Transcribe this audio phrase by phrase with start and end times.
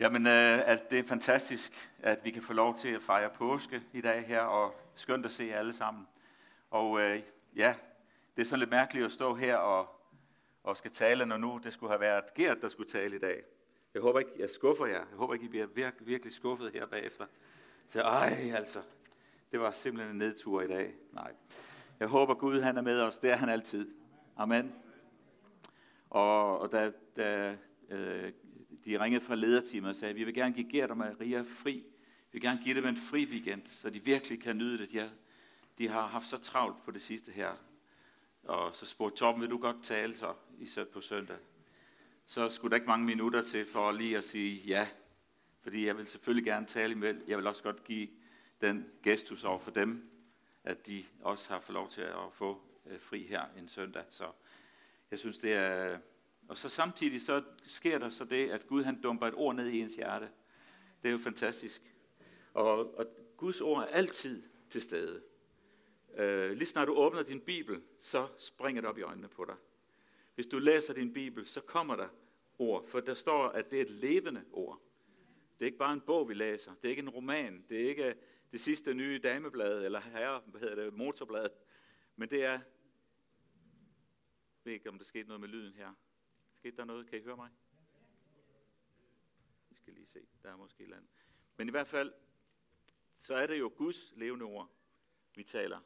[0.00, 3.82] Jamen, øh, at det er fantastisk, at vi kan få lov til at fejre påske
[3.92, 6.06] i dag her, og skønt at se jer alle sammen.
[6.70, 7.22] Og øh,
[7.56, 7.74] ja,
[8.36, 9.88] det er sådan lidt mærkeligt at stå her og,
[10.62, 13.42] og skal tale, når nu det skulle have været Gert, der skulle tale i dag.
[13.94, 15.06] Jeg håber ikke, jeg skuffer jer.
[15.10, 17.24] Jeg håber ikke, I bliver virkelig, virkelig skuffet her bagefter.
[17.88, 18.82] Så ej, altså,
[19.52, 20.94] det var simpelthen en nedtur i dag.
[21.12, 21.32] Nej.
[22.00, 23.18] Jeg håber, Gud han er med os.
[23.18, 23.94] Det er han altid.
[24.36, 24.74] Amen.
[26.10, 27.56] Og, og da, da
[27.90, 28.32] øh,
[28.84, 31.72] de ringede fra lederteamet og sagde, vi vil gerne give Gert og Maria fri.
[32.32, 34.90] Vi vil gerne give dem en fri weekend, så de virkelig kan nyde det.
[34.90, 35.10] De har,
[35.78, 37.50] de har haft så travlt på det sidste her.
[38.44, 41.36] Og så spurgte Torben, vil du godt tale så i på søndag?
[42.26, 44.88] Så skulle der ikke mange minutter til for lige at sige ja.
[45.62, 47.24] Fordi jeg vil selvfølgelig gerne tale imellem.
[47.26, 48.08] Jeg vil også godt give
[48.60, 50.10] den gestus over for dem,
[50.64, 54.04] at de også har fået lov til at få øh, fri her en søndag.
[54.10, 54.24] Så
[55.10, 55.98] jeg synes, det er
[56.50, 59.66] og så samtidig så sker der så det, at Gud han dumper et ord ned
[59.66, 60.30] i ens hjerte.
[61.02, 61.94] Det er jo fantastisk.
[62.54, 65.22] Og, og Guds ord er altid til stede.
[66.16, 69.54] Øh, lige snart du åbner din bibel, så springer det op i øjnene på dig.
[70.34, 72.08] Hvis du læser din bibel, så kommer der
[72.58, 74.80] ord, for der står, at det er et levende ord.
[75.58, 76.74] Det er ikke bare en bog, vi læser.
[76.74, 77.64] Det er ikke en roman.
[77.68, 78.14] Det er ikke
[78.52, 81.48] det sidste nye dameblad, eller herre, hvad hedder det, motorblad.
[82.16, 82.60] Men det er, jeg
[84.64, 85.94] ved ikke, om der skete noget med lyden her.
[86.60, 87.06] Skete der noget?
[87.06, 87.50] Kan I høre mig?
[89.68, 90.20] Vi skal lige se.
[90.42, 91.10] Der er måske et eller andet.
[91.56, 92.12] Men i hvert fald,
[93.14, 94.70] så er det jo Guds levende ord,
[95.34, 95.80] vi taler.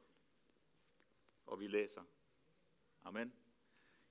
[1.47, 2.02] Og vi læser.
[3.05, 3.33] Amen.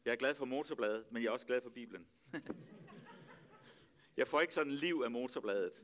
[0.05, 2.07] Jeg er glad for motorbladet, men jeg er også glad for Bibelen.
[4.17, 5.83] jeg får ikke sådan liv af motorbladet.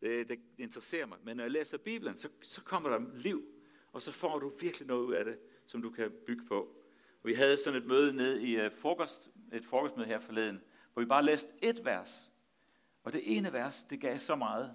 [0.00, 1.18] Det, det interesserer mig.
[1.22, 3.44] Men når jeg læser Bibelen, så, så kommer der liv.
[3.92, 6.76] Og så får du virkelig noget ud af det, som du kan bygge på.
[7.24, 10.62] Vi havde sådan et møde ned i uh, frokost, et frokostmøde her forleden,
[10.92, 12.30] hvor vi bare læste et vers.
[13.04, 14.74] Og det ene vers, det gav så meget.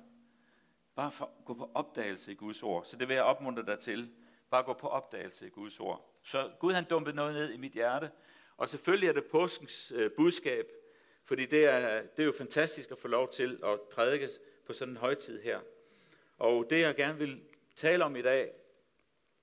[0.95, 2.85] Bare for at gå på opdagelse i Guds ord.
[2.85, 4.11] Så det vil jeg opmuntre dig til.
[4.49, 6.19] Bare gå på opdagelse i Guds ord.
[6.23, 8.11] Så Gud han dumpede noget ned i mit hjerte.
[8.57, 10.65] Og selvfølgelig er det påskens øh, budskab,
[11.23, 14.29] fordi det er, det er jo fantastisk at få lov til at prædike
[14.65, 15.59] på sådan en højtid her.
[16.37, 17.43] Og det jeg gerne vil
[17.75, 18.51] tale om i dag,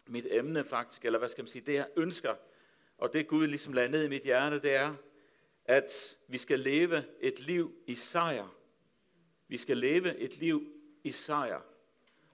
[0.07, 2.35] mit emne faktisk, eller hvad skal man sige, det jeg ønsker
[3.03, 4.95] og det Gud ligesom lagde ned i mit hjerte, det er,
[5.65, 8.57] at vi skal leve et liv i sejr.
[9.49, 10.73] Vi skal leve et liv
[11.05, 11.61] i sejr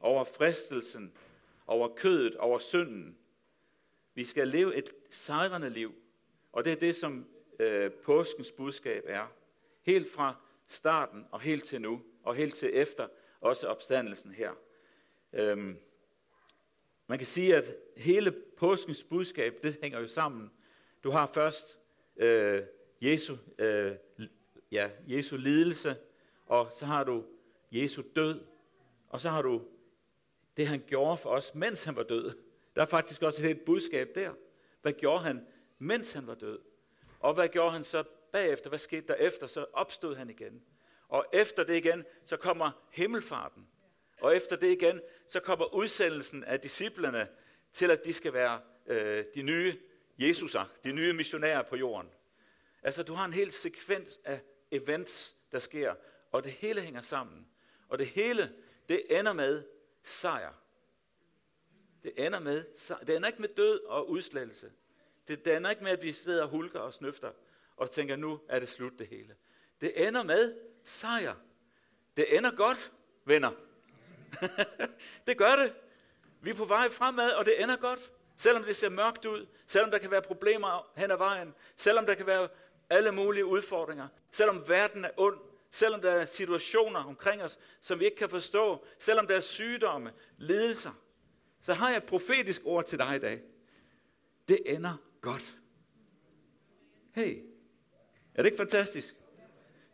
[0.00, 1.12] over fristelsen,
[1.66, 3.18] over kødet, over synden.
[4.14, 5.94] Vi skal leve et sejrende liv,
[6.52, 7.26] og det er det, som
[7.58, 9.32] øh, påskens budskab er.
[9.82, 10.34] Helt fra
[10.66, 13.08] starten og helt til nu, og helt til efter
[13.40, 14.52] også opstandelsen her.
[15.32, 15.78] Øhm,
[17.06, 20.50] man kan sige, at hele påskens budskab, det hænger jo sammen
[21.04, 21.78] du har først
[22.16, 22.62] øh,
[23.00, 23.92] Jesu, øh,
[24.72, 25.96] ja, Jesu lidelse,
[26.46, 27.24] og så har du
[27.72, 28.40] Jesu død,
[29.08, 29.62] og så har du
[30.56, 32.38] det, han gjorde for os, mens han var død.
[32.76, 34.32] Der er faktisk også et budskab der.
[34.82, 35.46] Hvad gjorde han,
[35.78, 36.58] mens han var død?
[37.20, 38.68] Og hvad gjorde han så bagefter?
[38.68, 39.46] Hvad skete der efter?
[39.46, 40.62] Så opstod han igen.
[41.08, 43.68] Og efter det igen, så kommer himmelfarten.
[44.20, 47.28] Og efter det igen, så kommer udsendelsen af disciplerne
[47.72, 49.76] til, at de skal være øh, de nye
[50.18, 52.10] Jesuser, de nye missionærer på jorden.
[52.82, 54.40] Altså, du har en hel sekvens af
[54.70, 55.94] events, der sker,
[56.32, 57.46] og det hele hænger sammen.
[57.88, 58.52] Og det hele,
[58.88, 59.64] det ender med
[60.02, 60.52] sejr.
[62.02, 62.64] Det ender med,
[63.06, 64.72] det ender ikke med død og udslettelse.
[65.28, 67.32] Det ender ikke med, at vi sidder og hulker og snøfter
[67.76, 69.36] og tænker, nu er det slut det hele.
[69.80, 71.34] Det ender med sejr.
[72.16, 72.92] Det ender godt,
[73.24, 73.50] venner.
[75.26, 75.74] det gør det.
[76.40, 78.12] Vi er på vej fremad, og det ender godt.
[78.36, 82.14] Selvom det ser mørkt ud, selvom der kan være problemer hen ad vejen, selvom der
[82.14, 82.48] kan være
[82.90, 85.38] alle mulige udfordringer, selvom verden er ond,
[85.70, 90.12] selvom der er situationer omkring os, som vi ikke kan forstå, selvom der er sygdomme,
[90.36, 90.92] lidelser,
[91.60, 93.42] så har jeg et profetisk ord til dig i dag.
[94.48, 95.56] Det ender godt.
[97.14, 97.42] Hey,
[98.34, 99.14] er det ikke fantastisk?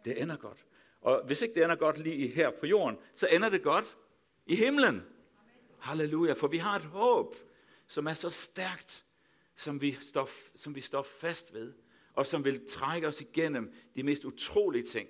[0.05, 0.67] Det ender godt.
[1.01, 3.97] Og hvis ikke det ender godt lige her på jorden, så ender det godt
[4.47, 5.07] i himlen.
[5.79, 7.37] Halleluja, for vi har et håb
[7.87, 9.05] som er så stærkt,
[9.57, 11.73] som vi står, som vi står fast ved,
[12.15, 15.09] og som vil trække os igennem de mest utrolige ting.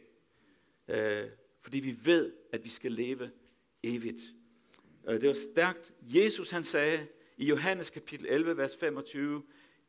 [0.88, 1.24] Øh,
[1.60, 3.30] fordi vi ved, at vi skal leve
[3.82, 4.20] evigt.
[5.08, 5.92] Øh, det var stærkt.
[6.02, 7.06] Jesus han sagde
[7.36, 9.42] i Johannes kapitel 11, vers 25,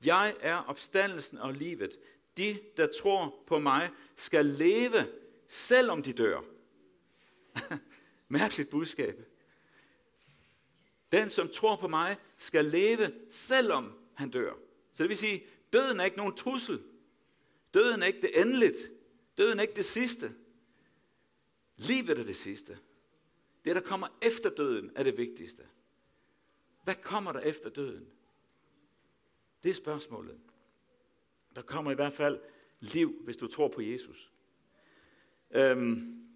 [0.06, 2.00] Jeg er opstandelsen og livet.
[2.38, 5.07] De, der tror på mig, skal leve,
[5.47, 6.41] selvom de dør.
[8.27, 9.25] Mærkeligt budskab.
[11.12, 14.53] Den, som tror på mig, skal leve, selvom han dør.
[14.94, 16.81] Så det vil sige, døden er ikke nogen trussel.
[17.75, 18.92] Døden er ikke det endeligt.
[19.38, 20.36] Døden er ikke det sidste.
[21.77, 22.77] Livet er det sidste.
[23.66, 25.63] Det, der kommer efter døden, er det vigtigste.
[26.83, 28.07] Hvad kommer der efter døden?
[29.63, 30.39] Det er spørgsmålet.
[31.56, 32.39] Der kommer i hvert fald
[32.80, 34.31] liv, hvis du tror på Jesus.
[35.51, 36.27] Øhm,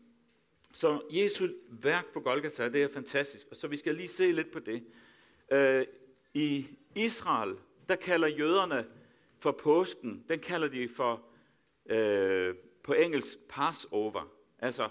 [0.73, 3.47] så Jesu værk på Golgata, det er fantastisk.
[3.51, 4.83] Og så vi skal lige se lidt på det.
[5.51, 5.85] Øh,
[6.33, 7.55] I Israel,
[7.89, 8.87] der kalder jøderne
[9.39, 11.28] for påsken, den kalder de for
[11.89, 14.33] øh, på engelsk Passover.
[14.59, 14.89] Altså,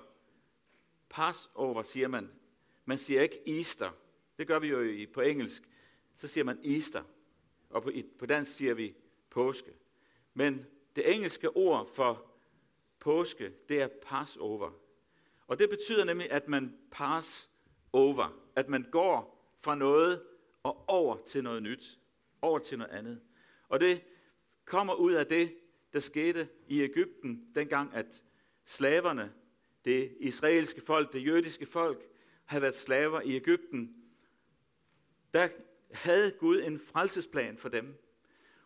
[1.10, 2.30] Passover siger man.
[2.84, 3.90] Man siger ikke Easter.
[4.38, 5.62] Det gør vi jo i, på engelsk.
[6.16, 7.02] Så siger man Easter.
[7.70, 8.94] Og på, på dansk siger vi
[9.30, 9.72] påske.
[10.34, 10.66] Men
[10.96, 12.30] det engelske ord for
[13.00, 14.70] påske, det er Passover.
[15.46, 17.50] Og det betyder nemlig, at man pass
[17.92, 18.42] over.
[18.56, 20.22] At man går fra noget
[20.62, 21.98] og over til noget nyt.
[22.42, 23.20] Over til noget andet.
[23.68, 24.04] Og det
[24.64, 25.54] kommer ud af det,
[25.98, 28.22] der skete i Ægypten, dengang at
[28.64, 29.32] slaverne,
[29.84, 32.08] det israelske folk, det jødiske folk,
[32.44, 33.96] havde været slaver i Ægypten.
[35.34, 35.48] Der
[35.90, 37.94] havde Gud en frelsesplan for dem.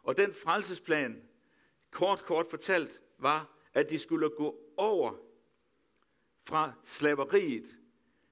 [0.02, 1.22] Og den frelsesplan,
[1.90, 5.16] kort kort fortalt, var, at de skulle gå over
[6.44, 7.76] fra slaveriet,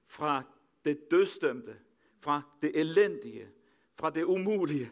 [0.07, 0.43] fra
[0.85, 1.75] det dødsdømte,
[2.19, 3.49] fra det elendige,
[3.95, 4.91] fra det umulige.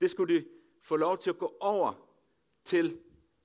[0.00, 0.46] Det skulle de
[0.82, 2.08] få lov til at gå over
[2.64, 3.00] til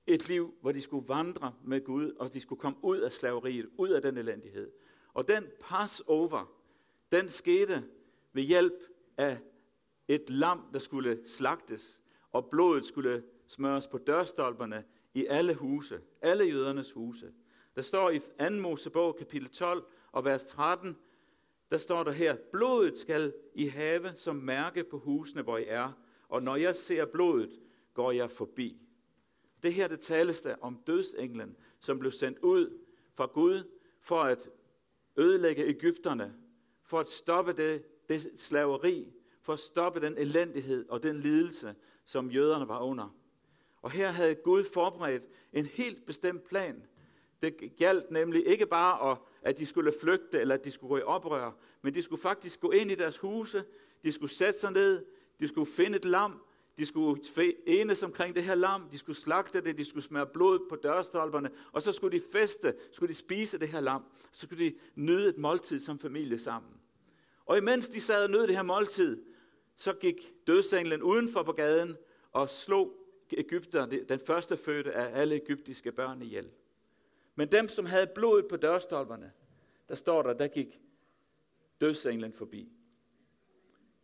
[0.08, 3.68] et liv, hvor de skulle vandre med Gud, og de skulle komme ud af slaveriet,
[3.76, 4.70] ud af den elendighed.
[5.14, 6.52] Og den Passover,
[7.12, 7.84] den skete
[8.32, 8.82] ved hjælp
[9.16, 9.38] af
[10.08, 12.00] et lam, der skulle slagtes,
[12.32, 14.84] og blodet skulle smøres på dørstolperne
[15.14, 17.32] i alle huse, alle jødernes huse.
[17.76, 18.50] Der står i 2.
[18.50, 20.96] Mosebog kapitel 12 og vers 13,
[21.70, 25.92] der står der her, blodet skal I have som mærke på husene, hvor I er,
[26.28, 27.60] og når jeg ser blodet,
[27.94, 28.87] går jeg forbi.
[29.62, 32.78] Det her, det tales der om dødsenglen, som blev sendt ud
[33.14, 33.64] fra Gud
[34.00, 34.50] for at
[35.16, 36.34] ødelægge Ægypterne,
[36.84, 39.12] for at stoppe det, det slaveri,
[39.42, 41.74] for at stoppe den elendighed og den lidelse,
[42.04, 43.14] som jøderne var under.
[43.82, 46.82] Og her havde Gud forberedt en helt bestemt plan.
[47.42, 51.02] Det galt nemlig ikke bare, at de skulle flygte, eller at de skulle gå i
[51.02, 51.52] oprør,
[51.82, 53.64] men de skulle faktisk gå ind i deres huse,
[54.02, 55.04] de skulle sætte sig ned,
[55.40, 56.42] de skulle finde et lam,
[56.78, 57.22] de skulle
[57.66, 61.50] enes omkring det her lam, de skulle slagte det, de skulle smøre blod på dørstolperne,
[61.72, 64.02] og så skulle de feste, skulle de spise det her lam,
[64.32, 66.72] så skulle de nyde et måltid som familie sammen.
[67.46, 69.24] Og imens de sad og nød det her måltid,
[69.76, 71.96] så gik dødsenglen udenfor på gaden
[72.32, 72.94] og slog
[73.32, 76.50] Ægypter, den første fødte af alle egyptiske børn ihjel.
[77.34, 79.32] Men dem, som havde blodet på dørstolperne,
[79.88, 80.80] der står der, der gik
[81.80, 82.68] dødsenglen forbi.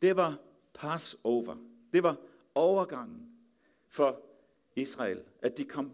[0.03, 0.39] Det var
[0.75, 1.57] Passover.
[1.93, 2.17] Det var
[2.55, 3.31] overgangen
[3.89, 4.21] for
[4.77, 5.93] Israel, at de, kom,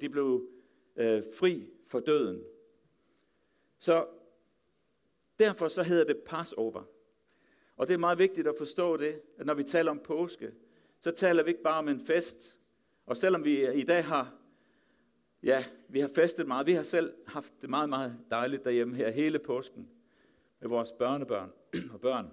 [0.00, 0.48] de blev
[0.96, 2.42] øh, fri for døden.
[3.78, 4.06] Så
[5.38, 6.82] derfor så hedder det Passover.
[7.76, 10.52] Og det er meget vigtigt at forstå det, at når vi taler om påske,
[11.00, 12.60] så taler vi ikke bare om en fest.
[13.06, 14.34] Og selvom vi øh, i dag har,
[15.42, 19.10] ja, vi har festet meget, vi har selv haft det meget, meget dejligt derhjemme her
[19.10, 19.88] hele påsken
[20.60, 21.52] med vores børnebørn
[21.92, 22.30] og børn.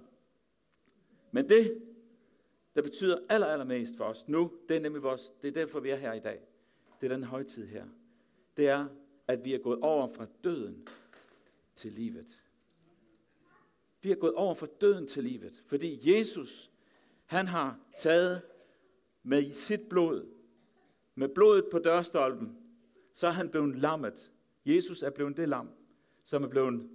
[1.30, 1.82] Men det,
[2.74, 5.90] der betyder aller, allermest for os nu, det er nemlig vores, det er derfor, vi
[5.90, 6.40] er her i dag.
[7.00, 7.86] Det er den højtid her.
[8.56, 8.86] Det er,
[9.28, 10.86] at vi er gået over fra døden
[11.74, 12.44] til livet.
[14.02, 16.70] Vi er gået over fra døden til livet, fordi Jesus,
[17.26, 18.42] han har taget
[19.22, 20.26] med sit blod,
[21.14, 22.56] med blodet på dørstolpen,
[23.12, 24.32] så er han blevet lammet.
[24.66, 25.68] Jesus er blevet det lam,
[26.24, 26.90] som er blevet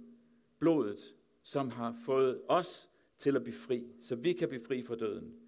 [0.58, 4.96] blodet, som har fået os til at blive fri, så vi kan blive fri fra
[4.96, 5.47] døden.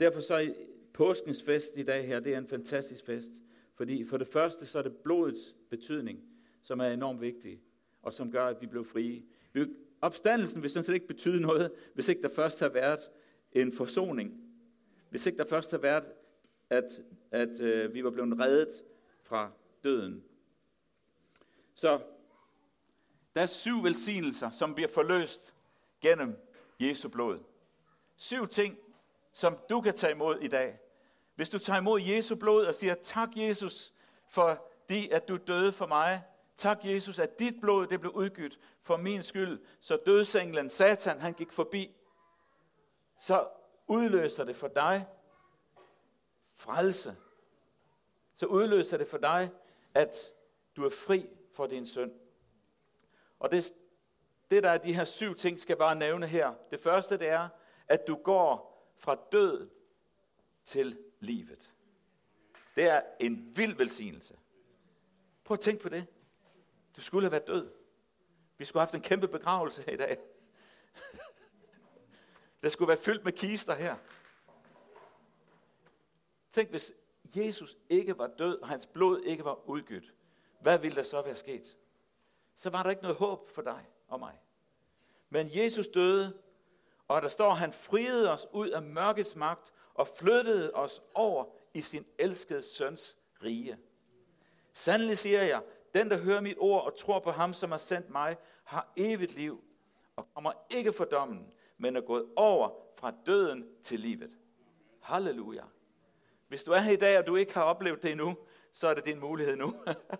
[0.00, 0.48] Derfor så er
[0.92, 3.32] påskens fest i dag her, det er en fantastisk fest.
[3.74, 6.20] Fordi for det første, så er det blodets betydning,
[6.62, 7.60] som er enormt vigtig,
[8.02, 9.22] og som gør, at vi blev frie.
[10.00, 13.00] Opstandelsen vil sådan set ikke betyde noget, hvis ikke der først har været
[13.52, 14.40] en forsoning.
[15.10, 16.04] Hvis ikke der først har været,
[16.70, 18.84] at, at øh, vi var blevet reddet
[19.22, 19.52] fra
[19.84, 20.24] døden.
[21.74, 22.00] Så
[23.34, 25.54] der er syv velsignelser, som bliver forløst
[26.00, 26.36] gennem
[26.80, 27.38] Jesu blod.
[28.16, 28.78] Syv ting,
[29.32, 30.78] som du kan tage imod i dag.
[31.34, 33.92] Hvis du tager imod Jesu blod og siger, tak Jesus,
[34.28, 36.22] for det, at du døde for mig.
[36.56, 41.32] Tak Jesus, at dit blod det blev udgydt for min skyld, så dødsenglen Satan han
[41.32, 41.96] gik forbi.
[43.18, 43.48] Så
[43.86, 45.06] udløser det for dig
[46.54, 47.16] frelse.
[48.34, 49.50] Så udløser det for dig,
[49.94, 50.16] at
[50.76, 52.12] du er fri for din synd.
[53.38, 53.72] Og det,
[54.50, 56.54] det der er de her syv ting, skal jeg bare nævne her.
[56.70, 57.48] Det første det er,
[57.88, 58.69] at du går
[59.00, 59.70] fra død
[60.64, 61.72] til livet.
[62.74, 64.38] Det er en vild velsignelse.
[65.44, 66.06] Prøv at tænke på det.
[66.96, 67.72] Du skulle have været død.
[68.58, 70.18] Vi skulle have haft en kæmpe begravelse her i dag.
[72.62, 73.96] Det skulle være fyldt med kister her.
[76.50, 76.92] Tænk, hvis
[77.24, 80.14] Jesus ikke var død, og hans blod ikke var udgydt.
[80.60, 81.76] Hvad ville der så være sket?
[82.56, 84.40] Så var der ikke noget håb for dig og mig.
[85.28, 86.42] Men Jesus døde,
[87.10, 91.80] og der står, han friede os ud af mørkets magt og flyttede os over i
[91.80, 93.78] sin elskede søns rige.
[94.72, 95.62] Sandelig siger jeg,
[95.94, 99.34] den der hører mit ord og tror på ham, som har sendt mig, har evigt
[99.34, 99.64] liv
[100.16, 104.38] og kommer ikke for dommen, men er gået over fra døden til livet.
[105.00, 105.64] Halleluja.
[106.48, 108.36] Hvis du er her i dag, og du ikke har oplevet det endnu,
[108.72, 109.74] så er det din mulighed nu.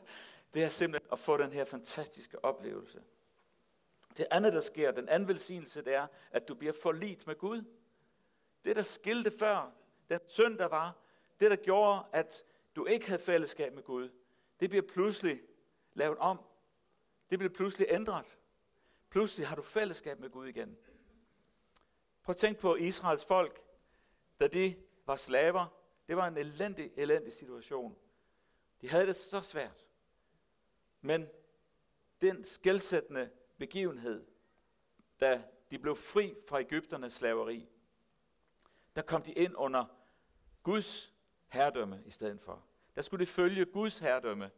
[0.54, 3.00] det er simpelthen at få den her fantastiske oplevelse.
[4.16, 7.64] Det andet, der sker, den anden velsignelse, det er, at du bliver forlit med Gud.
[8.64, 9.72] Det, der skilte før,
[10.08, 10.96] den synd, der var,
[11.40, 12.44] det, der gjorde, at
[12.76, 14.10] du ikke havde fællesskab med Gud,
[14.60, 15.42] det bliver pludselig
[15.92, 16.40] lavet om.
[17.30, 18.38] Det bliver pludselig ændret.
[19.10, 20.78] Pludselig har du fællesskab med Gud igen.
[22.22, 23.62] Prøv at tænke på Israels folk,
[24.40, 24.76] da de
[25.06, 25.66] var slaver.
[26.08, 27.96] Det var en elendig, elendig situation.
[28.80, 29.86] De havde det så svært.
[31.00, 31.28] Men
[32.20, 34.26] den skældsættende begivenhed,
[35.20, 37.68] da de blev fri fra Ægypternes slaveri,
[38.96, 39.84] der kom de ind under
[40.62, 41.12] Guds
[41.48, 42.64] herredømme i stedet for.
[42.94, 44.50] Der skulle de følge Guds herredømme.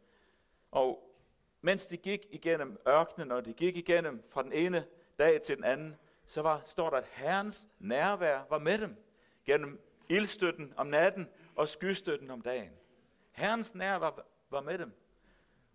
[0.71, 1.17] Og
[1.61, 4.85] mens de gik igennem ørkenen, og de gik igennem fra den ene
[5.19, 5.95] dag til den anden,
[6.27, 8.95] så var, står der, at Herrens nærvær var med dem.
[9.45, 12.71] Gennem ildstøtten om natten og skystøtten om dagen.
[13.31, 14.91] Herrens nærvær var med dem.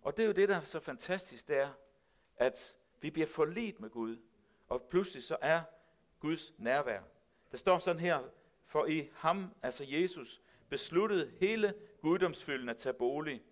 [0.01, 1.69] Og det er jo det, der er så fantastisk, det er,
[2.37, 4.17] at vi bliver forlidt med Gud,
[4.67, 5.61] og pludselig så er
[6.19, 7.01] Guds nærvær.
[7.51, 8.19] Der står sådan her,
[8.65, 13.43] for i ham, altså Jesus, besluttede hele guddomsfylden at tage bolig,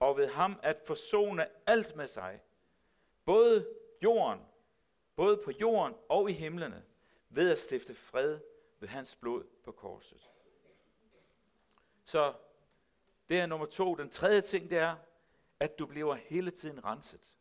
[0.00, 2.40] og ved ham at forsone alt med sig,
[3.24, 3.68] både
[4.02, 4.40] jorden,
[5.16, 6.84] både på jorden og i himlene,
[7.30, 8.40] ved at stifte fred
[8.80, 10.30] ved hans blod på korset.
[12.04, 12.34] Så
[13.28, 13.94] det er nummer to.
[13.94, 14.96] Den tredje ting, det er,
[15.60, 17.35] at du bliver hele tiden renset.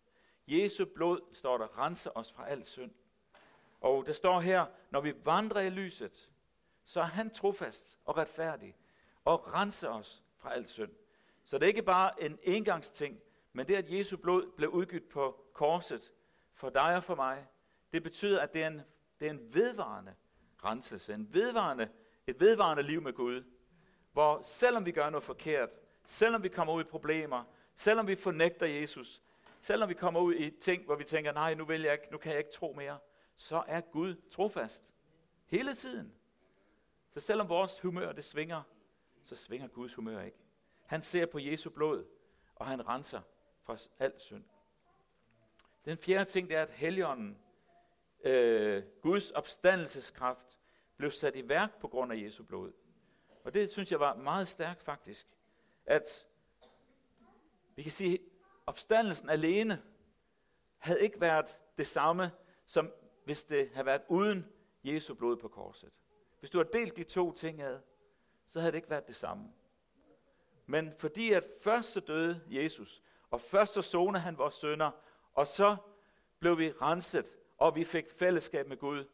[0.48, 2.92] Jesu blod, står der, renser os fra al synd.
[3.82, 6.32] Og der står her, når vi vandrer i lyset,
[6.86, 8.78] så er han trofast og retfærdig
[9.26, 10.92] og renser os fra al synd.
[11.46, 13.20] Så det er ikke bare en engangsting,
[13.54, 16.12] men det, at Jesu blod blev udgivet på korset
[16.54, 17.48] for dig og for mig,
[17.94, 18.82] det betyder, at det er en,
[19.20, 20.16] det er en vedvarende
[20.64, 21.90] renselse, en vedvarende,
[22.28, 23.44] et vedvarende liv med Gud,
[24.14, 25.70] hvor selvom vi gør noget forkert,
[26.06, 27.44] selvom vi kommer ud i problemer,
[27.76, 29.22] selvom vi fornægter Jesus,
[29.66, 32.18] selvom vi kommer ud i ting, hvor vi tænker, nej, nu, vil jeg ikke, nu
[32.18, 33.00] kan jeg ikke tro mere,
[33.36, 34.94] så er Gud trofast.
[35.46, 36.14] Hele tiden.
[37.10, 38.62] Så selvom vores humør det svinger,
[39.24, 40.38] så svinger Guds humør ikke.
[40.86, 42.06] Han ser på Jesu blod,
[42.56, 43.22] og han renser
[43.64, 44.44] fra al synd.
[45.86, 47.38] Den fjerde ting, det er, at Helligånden,
[48.24, 50.60] øh, Guds opstandelseskraft,
[50.98, 52.72] blev sat i værk på grund af Jesu blod.
[53.44, 55.28] Og det synes jeg var meget stærkt faktisk,
[55.86, 56.28] at
[57.76, 58.20] vi kan sige,
[58.66, 59.82] opstandelsen alene
[60.78, 62.32] havde ikke været det samme,
[62.66, 62.92] som
[63.26, 64.46] hvis det havde været uden
[64.84, 65.92] Jesu blod på korset.
[66.40, 67.80] Hvis du har delt de to ting ad,
[68.48, 69.54] så havde det ikke været det samme.
[70.66, 74.92] Men fordi at først så døde Jesus, og først så sonede han vores sønder,
[75.34, 75.76] og så
[76.40, 77.26] blev vi renset,
[77.58, 79.06] og vi fik fællesskab med Gud,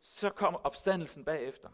[0.00, 1.68] så kom opstandelsen bagefter,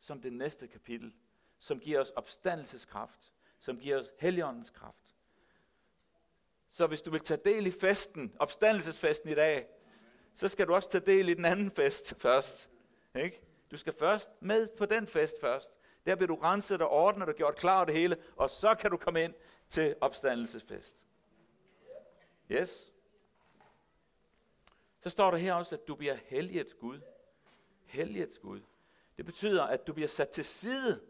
[0.00, 1.14] som det næste kapitel,
[1.58, 5.07] som giver os opstandelseskraft, som giver os heligåndens kraft.
[6.70, 9.66] Så hvis du vil tage del i festen, opstandelsesfesten i dag,
[10.34, 12.70] så skal du også tage del i den anden fest først.
[13.14, 13.42] Ikke?
[13.70, 15.78] Du skal først med på den fest først.
[16.06, 18.96] Der bliver du renset og ordnet og gjort klar det hele, og så kan du
[18.96, 19.34] komme ind
[19.68, 21.04] til opstandelsesfest.
[22.50, 22.92] Yes.
[25.00, 27.00] Så står der her også, at du bliver helliget Gud.
[27.86, 28.60] Helliget Gud.
[29.16, 31.00] Det betyder, at du bliver sat til side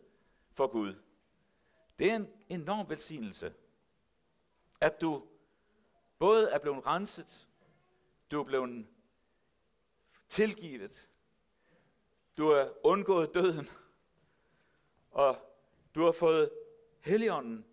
[0.52, 0.94] for Gud.
[1.98, 3.54] Det er en enorm velsignelse.
[4.80, 5.26] At du
[6.18, 7.48] både er blevet renset,
[8.30, 8.86] du er blevet
[10.28, 11.08] tilgivet,
[12.36, 13.68] du er undgået døden,
[15.10, 15.36] og
[15.94, 16.50] du har fået
[17.00, 17.64] Helligånden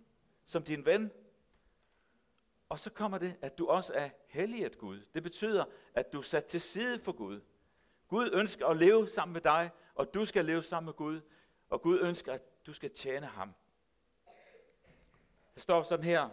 [0.46, 1.12] som din ven.
[2.70, 5.02] Og så kommer det, at du også er helliget Gud.
[5.14, 7.42] Det betyder, at du er sat til side for Gud.
[8.08, 11.22] Gud ønsker at leve sammen med dig, og du skal leve sammen med Gud.
[11.70, 13.54] Og Gud ønsker, at du skal tjene ham.
[15.56, 16.30] Det står sådan her,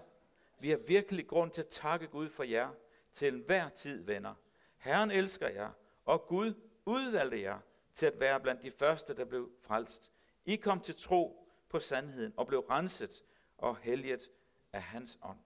[0.62, 2.70] vi har virkelig grund til at takke Gud for jer
[3.10, 4.34] til enhver tid, venner.
[4.76, 5.70] Herren elsker jer,
[6.04, 6.54] og Gud
[6.86, 7.58] udvalgte jer
[7.92, 10.10] til at være blandt de første, der blev frelst.
[10.44, 13.24] I kom til tro på sandheden og blev renset
[13.58, 14.30] og helliget
[14.72, 15.38] af hans ånd.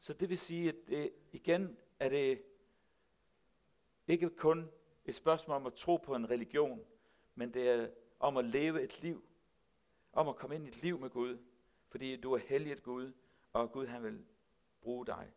[0.00, 2.42] Så det vil sige, at det, igen er det
[4.08, 4.70] ikke kun
[5.04, 6.84] et spørgsmål om at tro på en religion,
[7.34, 7.88] men det er
[8.20, 9.24] om at leve et liv.
[10.12, 11.38] Om at komme ind i et liv med Gud.
[11.88, 13.12] Fordi du er helliget Gud,
[13.54, 14.24] og Gud han vil
[14.80, 15.32] bruge dig.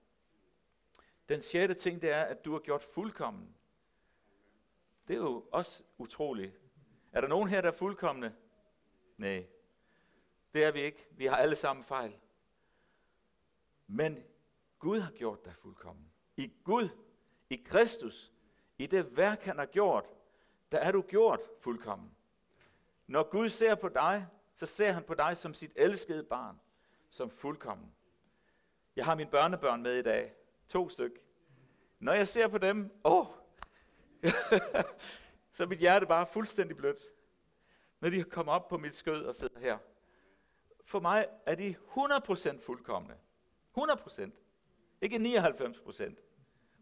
[1.29, 3.55] Den sjette ting, det er, at du har gjort fuldkommen.
[5.07, 6.62] Det er jo også utroligt.
[7.12, 8.36] Er der nogen her, der er fuldkommende?
[9.17, 9.47] Nej.
[10.53, 11.07] Det er vi ikke.
[11.12, 12.19] Vi har alle sammen fejl.
[13.88, 14.24] Men
[14.79, 16.12] Gud har gjort dig fuldkommen.
[16.38, 16.89] I Gud,
[17.50, 18.33] i Kristus,
[18.77, 20.05] i det værk, han har gjort,
[20.71, 22.15] der er du gjort fuldkommen.
[23.07, 26.59] Når Gud ser på dig, så ser han på dig som sit elskede barn,
[27.09, 27.93] som fuldkommen.
[28.97, 30.33] Jeg har mine børnebørn med i dag.
[30.69, 31.11] To styk.
[31.99, 33.25] Når jeg ser på dem, åh,
[35.53, 37.01] så er mit hjerte bare fuldstændig blødt.
[37.99, 39.77] Når de kommer op på mit skød og sidder her.
[40.85, 43.15] For mig er de 100% fuldkommende.
[43.77, 44.29] 100%.
[45.01, 45.21] Ikke 99%.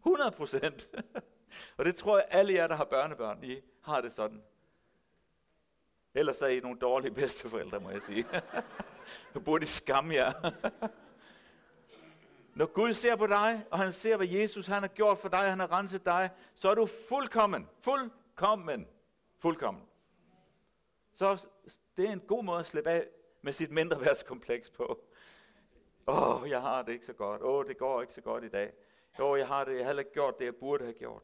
[0.06, 0.86] 100%.
[1.76, 4.42] og det tror jeg, alle jer, der har børnebørn, I har det sådan.
[6.14, 8.26] Ellers er I nogle dårlige bedsteforældre, må jeg sige.
[9.34, 10.52] nu burde I skamme jer.
[12.56, 15.50] Når Gud ser på dig, og han ser, hvad Jesus han har gjort for dig,
[15.50, 17.68] han har renset dig, så er du fuldkommen.
[17.80, 18.88] Fuldkommen.
[19.38, 19.82] Fuldkommen.
[21.12, 21.46] Så
[21.96, 23.08] det er en god måde at slippe af
[23.42, 25.04] med sit mindreværdskompleks på.
[26.06, 27.42] Åh, oh, jeg har det ikke så godt.
[27.42, 28.72] Åh, oh, det går ikke så godt i dag.
[29.18, 31.22] Åh, oh, jeg har det, jeg har heller ikke gjort det, jeg burde have gjort.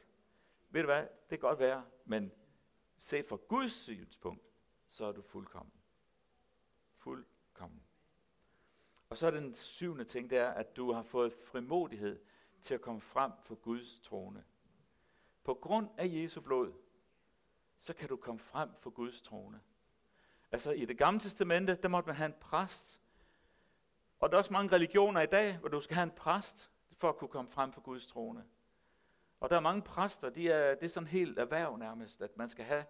[0.71, 1.03] Ved du hvad?
[1.03, 2.33] Det kan godt være, men
[2.99, 4.45] set fra Guds synspunkt,
[4.89, 5.23] så er du.
[5.23, 5.82] Fuldkommen.
[9.13, 12.21] Og så er den syvende ting, det er, at du har fået frimodighed
[12.63, 14.45] til at komme frem for Guds trone.
[15.45, 16.73] På grund af Jesu blod,
[17.79, 19.61] så kan du komme frem for Guds trone.
[20.53, 23.01] Altså i det gamle testamente, der måtte man have en præst.
[24.21, 27.09] Og der er også mange religioner i dag, hvor du skal have en præst, for
[27.09, 28.45] at kunne komme frem for Guds trone.
[29.41, 32.49] Og der er mange præster, de er, det er sådan helt erhverv nærmest, at man
[32.49, 32.85] skal have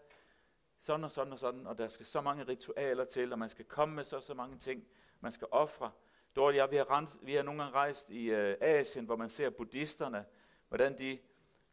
[0.80, 3.64] sådan og sådan og sådan, og der skal så mange ritualer til, og man skal
[3.64, 4.84] komme med så så mange ting,
[5.20, 5.90] man skal ofre.
[6.36, 9.30] Dorte, ja, vi har, rens, vi har nogle gange rejst i øh, Asien, hvor man
[9.30, 10.24] ser buddhisterne,
[10.68, 11.18] hvordan de,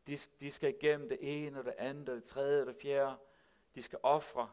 [0.07, 3.15] de, de skal igennem det ene og det andet og det tredje og det fjerde.
[3.75, 4.49] De skal ofre.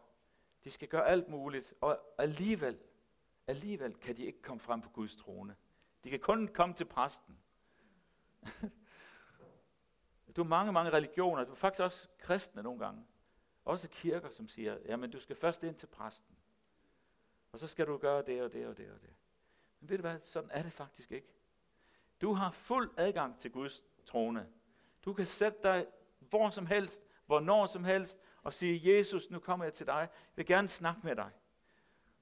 [0.65, 2.79] De skal gøre alt muligt, og alligevel,
[3.47, 5.57] alligevel kan de ikke komme frem på Guds trone.
[6.05, 7.39] De kan kun komme til præsten.
[10.37, 13.05] du har mange, mange religioner, du er faktisk også kristne nogle gange.
[13.65, 16.37] Også kirker, som siger, jamen du skal først ind til præsten.
[17.53, 19.15] Og så skal du gøre det og det og det og det.
[19.87, 21.29] Men ved du hvad, sådan er det faktisk ikke.
[22.21, 24.49] Du har fuld adgang til Guds trone.
[25.05, 25.87] Du kan sætte dig
[26.19, 29.95] hvor som helst, hvornår som helst, og sige, Jesus, nu kommer jeg til dig.
[29.95, 31.31] Jeg vil gerne snakke med dig.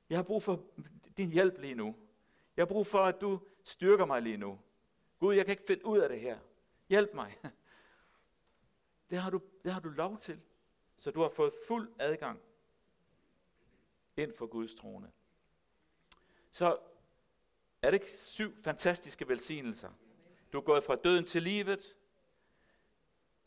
[0.08, 0.64] Jeg har brug for
[1.16, 1.96] din hjælp lige nu.
[2.56, 4.60] Jeg har brug for, at du styrker mig lige nu.
[5.18, 6.38] Gud, jeg kan ikke finde ud af det her.
[6.88, 7.36] Hjælp mig.
[9.10, 10.40] Det har du, det har du lov til.
[10.98, 12.40] Så du har fået fuld adgang
[14.16, 15.12] ind for Guds trone.
[16.50, 16.78] Så
[17.84, 19.90] er det ikke syv fantastiske velsignelser?
[20.52, 21.96] Du er gået fra døden til livet.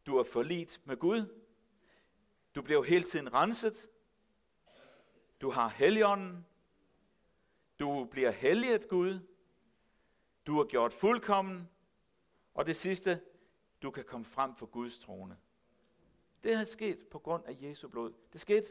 [0.05, 1.41] Du er forlit med Gud.
[2.55, 3.89] Du bliver hele tiden renset.
[5.41, 6.45] Du har helligånden.
[7.79, 9.19] Du bliver helliget Gud.
[10.47, 11.69] Du er gjort fuldkommen.
[12.53, 13.21] Og det sidste,
[13.81, 15.37] du kan komme frem for Guds trone.
[16.43, 18.13] Det er sket på grund af Jesu blod.
[18.33, 18.67] Det skete,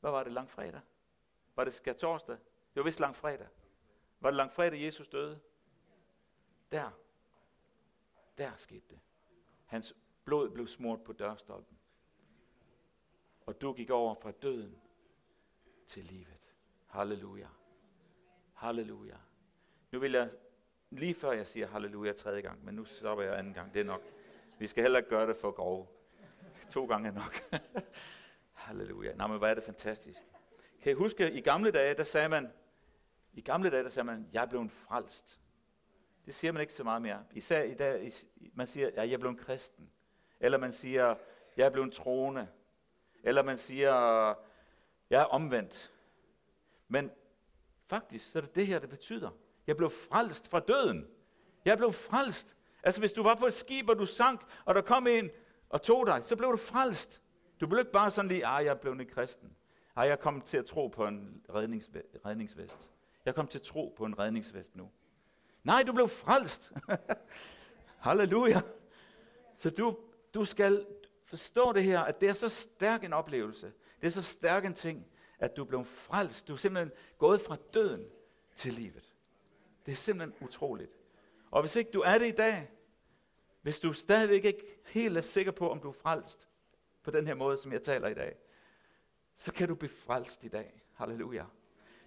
[0.00, 0.80] hvad var det, langfredag?
[1.56, 2.36] Var det skal torsdag?
[2.36, 3.46] Det var vist langfredag.
[4.22, 5.40] Var det langfredag, Jesus døde?
[6.72, 6.90] Der.
[8.38, 8.98] Der skete det.
[9.66, 11.78] Hans blod blev smurt på dørstolpen.
[13.46, 14.76] Og du gik over fra døden
[15.86, 16.38] til livet.
[16.86, 17.48] Halleluja.
[18.54, 19.16] Halleluja.
[19.90, 20.30] Nu vil jeg,
[20.90, 23.84] lige før jeg siger halleluja tredje gang, men nu stopper jeg anden gang, det er
[23.84, 24.02] nok.
[24.58, 25.86] Vi skal heller ikke gøre det for grove.
[26.70, 27.60] To gange er nok.
[28.52, 29.14] halleluja.
[29.14, 30.18] Nå, men hvor er det fantastisk.
[30.82, 32.52] Kan I huske, i gamle dage, der sagde man,
[33.32, 35.40] i gamle dage, der sagde man, jeg er blevet frelst.
[36.26, 37.24] Det siger man ikke så meget mere.
[37.32, 38.12] Især i dag,
[38.54, 39.90] man siger, ja, jeg er blevet kristen.
[40.40, 41.14] Eller man siger,
[41.56, 42.48] jeg er blevet troende.
[43.22, 43.94] Eller man siger,
[45.10, 45.92] jeg er omvendt.
[46.88, 47.10] Men
[47.86, 49.30] faktisk, så er det det her, det betyder.
[49.66, 51.06] Jeg blev frelst fra døden.
[51.64, 52.56] Jeg blev frelst.
[52.82, 55.30] Altså hvis du var på et skib, og du sank, og der kom en
[55.68, 57.22] og tog dig, så blev du frelst.
[57.60, 59.56] Du blev ikke bare sådan lige, ah, jeg er blevet en kristen.
[59.96, 61.44] Ah, jeg kom til at tro på en
[62.24, 62.91] redningsvest.
[63.24, 64.90] Jeg kom til tro på en redningsvest nu.
[65.64, 66.72] Nej, du blev frelst.
[68.06, 68.60] Halleluja.
[69.54, 69.98] Så du,
[70.34, 70.86] du skal
[71.24, 73.72] forstå det her, at det er så stærk en oplevelse.
[74.00, 75.06] Det er så stærk en ting,
[75.38, 76.48] at du blev frelst.
[76.48, 78.06] Du er simpelthen gået fra døden
[78.54, 79.14] til livet.
[79.86, 80.92] Det er simpelthen utroligt.
[81.50, 82.70] Og hvis ikke du er det i dag,
[83.62, 86.48] hvis du stadigvæk ikke helt er sikker på, om du er frelst
[87.02, 88.36] på den her måde, som jeg taler i dag,
[89.36, 90.82] så kan du blive frelst i dag.
[90.94, 91.44] Halleluja.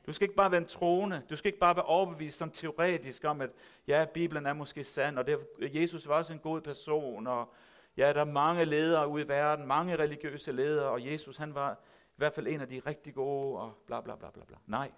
[0.08, 1.22] Du skal ikke bare være en troende.
[1.30, 3.50] Du skal ikke bare være overbevist sådan teoretisk om, at
[3.88, 7.54] ja, Bibelen er måske sand, og det, Jesus var også en god person, og
[7.98, 11.74] ja, der er mange ledere ude i verden, mange religiøse ledere, og Jesus han var
[12.08, 14.58] i hvert fald en af de rigtig gode, og bla bla bla bla bla.
[14.66, 14.92] Nej.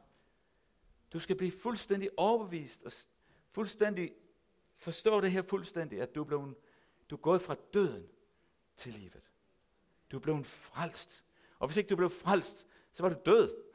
[1.14, 2.92] Du skal blive fuldstændig overbevist, og
[3.52, 4.14] fuldstændig
[4.76, 6.56] forstå det her fuldstændig, at du er, blevet,
[7.10, 8.08] du er gået fra døden
[8.76, 9.24] til livet.
[10.12, 11.24] Du er blevet frelst.
[11.60, 13.67] Og hvis ikke du blev frelst, så var du død.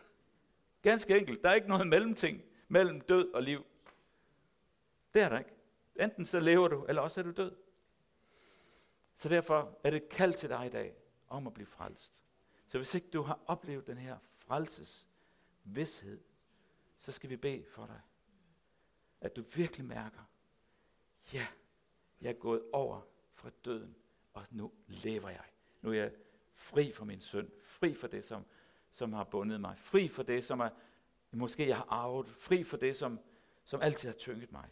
[0.82, 1.42] Ganske enkelt.
[1.42, 3.66] Der er ikke noget mellemting mellem død og liv.
[5.14, 5.50] Det er der ikke.
[6.00, 7.56] Enten så lever du, eller også er du død.
[9.14, 10.96] Så derfor er det kaldt til dig i dag
[11.28, 12.24] om at blive frelst.
[12.66, 15.08] Så hvis ikke du har oplevet den her frelses
[15.64, 16.20] vidshed,
[16.96, 18.00] så skal vi bede for dig.
[19.20, 20.30] At du virkelig mærker,
[21.32, 21.46] ja,
[22.20, 23.00] jeg er gået over
[23.34, 23.96] fra døden,
[24.32, 25.44] og nu lever jeg.
[25.80, 26.12] Nu er jeg
[26.54, 28.44] fri for min synd, fri for det, som,
[28.92, 30.70] som har bundet mig, fri for det, som er,
[31.32, 33.20] måske jeg har arvet, fri for det, som,
[33.64, 34.68] som altid har tynget mig.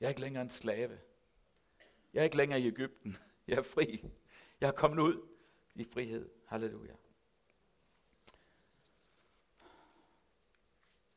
[0.00, 1.00] Jeg er ikke længere en slave.
[2.12, 3.16] Jeg er ikke længere i Ægypten.
[3.48, 4.10] Jeg er fri.
[4.60, 5.28] Jeg er kommet ud
[5.74, 6.30] i frihed.
[6.46, 6.94] Halleluja.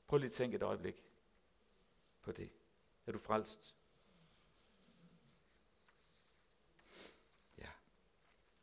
[0.08, 1.04] Prøv lige at tænke et øjeblik
[2.22, 2.52] på det.
[3.06, 3.76] Er du frelst?
[7.58, 7.70] Ja.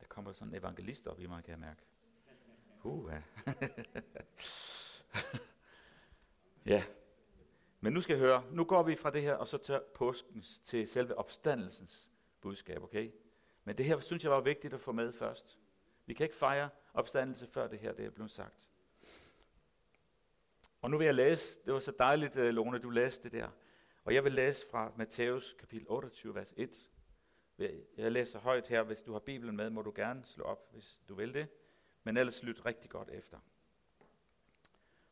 [0.01, 1.83] Der kommer sådan en evangelist op i mig, kan jeg mærke.
[2.87, 3.23] Uh, ja.
[6.75, 6.85] ja.
[7.81, 10.59] Men nu skal jeg høre, nu går vi fra det her, og så til påskens,
[10.59, 13.11] til selve opstandelsens budskab, okay?
[13.65, 15.59] Men det her synes jeg var vigtigt at få med først.
[16.07, 18.69] Vi kan ikke fejre opstandelse, før det her det er blevet sagt.
[20.81, 23.49] Og nu vil jeg læse, det var så dejligt, øh, Lone, du læste det der.
[24.05, 26.91] Og jeg vil læse fra Matthæus kapitel 28, vers 1.
[27.97, 31.01] Jeg læser højt her, hvis du har Bibelen med, må du gerne slå op, hvis
[31.09, 31.49] du vil det.
[32.07, 33.39] Men ellers lyt rigtig godt efter.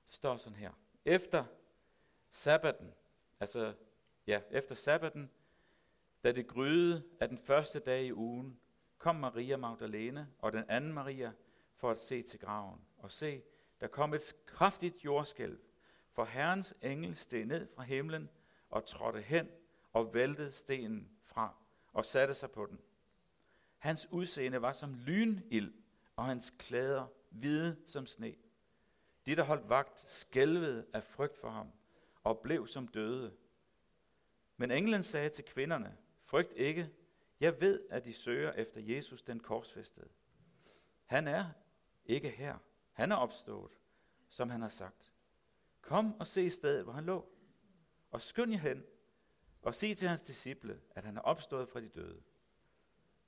[0.06, 0.72] Det står sådan her.
[1.04, 1.44] Efter
[2.30, 2.94] sabbaten,
[3.40, 3.74] altså
[4.26, 5.30] ja, efter sabbaten,
[6.24, 8.60] da det gryede af den første dag i ugen,
[8.98, 11.32] kom Maria Magdalene og den anden Maria
[11.76, 12.80] for at se til graven.
[12.98, 13.42] Og se,
[13.80, 15.58] der kom et kraftigt jordskælv,
[16.12, 18.30] for Herrens engel steg ned fra himlen
[18.70, 19.48] og trådte hen
[19.92, 21.54] og væltede stenen fra
[21.92, 22.80] og satte sig på den.
[23.78, 25.83] Hans udseende var som lynild,
[26.16, 28.34] og hans klæder hvide som sne.
[29.26, 31.72] De, der holdt vagt, skælvede af frygt for ham
[32.24, 33.36] og blev som døde.
[34.56, 36.90] Men englen sagde til kvinderne, frygt ikke,
[37.40, 40.08] jeg ved, at I søger efter Jesus den korsfæstede.
[41.04, 41.44] Han er
[42.06, 42.58] ikke her.
[42.92, 43.72] Han er opstået,
[44.28, 45.12] som han har sagt.
[45.80, 47.28] Kom og se stedet, hvor han lå,
[48.10, 48.84] og skynd jer hen,
[49.62, 52.22] og sig til hans disciple, at han er opstået fra de døde.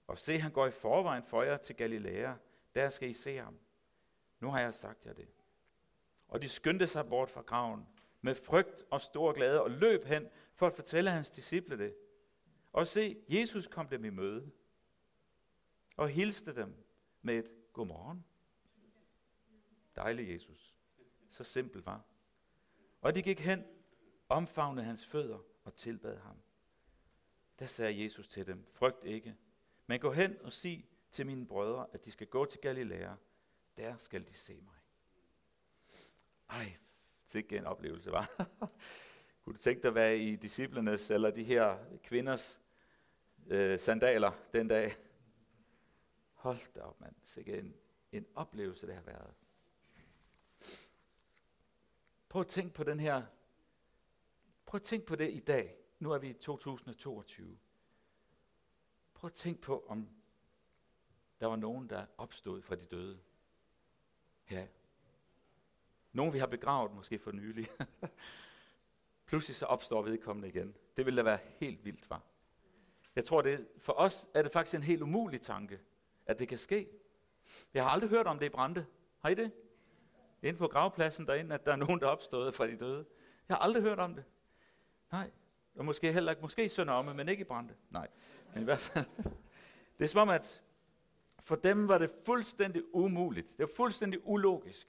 [0.07, 2.35] Og se, han går i forvejen for jer til Galilea,
[2.77, 3.59] der skal I se ham.
[4.41, 5.29] Nu har jeg sagt jer det.
[6.29, 7.89] Og de skyndte sig bort fra graven
[8.21, 11.97] med frygt og stor glæde og løb hen for at fortælle hans disciple det.
[12.73, 14.51] Og se, Jesus kom dem i møde
[15.97, 16.85] og hilste dem
[17.23, 18.25] med et godmorgen.
[19.97, 20.77] Dejlig Jesus.
[21.31, 22.05] Så simpelt var.
[23.01, 23.65] Og de gik hen,
[24.29, 26.37] omfavnede hans fødder og tilbad ham.
[27.59, 29.37] Der sagde Jesus til dem, frygt ikke,
[29.87, 33.15] men gå hen og sig til mine brødre, at de skal gå til Galilea.
[33.77, 34.75] Der skal de se mig.
[36.49, 36.77] Ej,
[37.27, 38.49] sikke en oplevelse, var.
[39.43, 42.61] Kunne du tænke dig at være i disciplernes eller de her kvinders
[43.47, 44.93] øh, sandaler den dag?
[46.33, 47.15] Hold da op, mand.
[47.25, 47.75] Sikke en,
[48.13, 49.35] en oplevelse, det har været.
[52.29, 53.23] Prøv at tænke på den her.
[54.67, 55.77] Prøv at tænke på det i dag.
[55.99, 57.59] Nu er vi i 2022.
[59.15, 60.16] Prøv at tænke på, om
[61.41, 63.19] der var nogen, der opstod fra de døde.
[64.51, 64.67] Ja.
[66.13, 67.69] Nogen, vi har begravet måske for nylig.
[69.27, 70.75] Pludselig så opstår vedkommende igen.
[70.97, 72.23] Det ville da være helt vildt, var.
[73.17, 75.81] Jeg tror, det, for os er det faktisk en helt umulig tanke,
[76.27, 76.89] at det kan ske.
[77.75, 78.87] Jeg har aldrig hørt om det i Brande.
[79.19, 79.53] Har I det?
[80.43, 83.07] Inden på gravpladsen derinde, at der er nogen, der er opstået fra de døde.
[83.49, 84.25] Jeg har aldrig hørt om det.
[85.13, 85.31] Nej.
[85.77, 87.75] Og måske heller ikke, måske i Sønderomme, men ikke i Brande.
[87.91, 88.09] Nej.
[88.53, 89.07] Men i hvert fald.
[89.99, 90.63] Det er som om, at
[91.47, 93.49] for dem var det fuldstændig umuligt.
[93.49, 94.89] Det var fuldstændig ulogisk.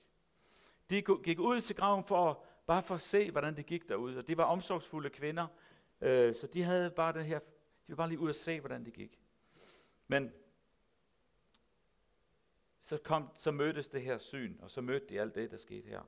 [0.89, 4.17] De gik ud til graven for at, bare for at se, hvordan det gik derude.
[4.17, 5.47] Og de var omsorgsfulde kvinder,
[6.01, 7.45] øh, så de havde bare det her, de
[7.87, 9.19] var bare lige ud og se, hvordan det gik.
[10.07, 10.33] Men
[12.83, 15.87] så, kom, så mødtes det her syn, og så mødte de alt det, der skete
[15.87, 16.01] her.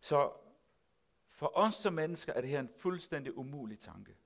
[0.00, 0.32] Så
[1.26, 4.16] for os som mennesker er det her en fuldstændig umulig tanke.